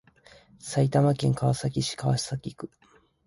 [0.57, 2.71] 埼玉県川崎市川崎区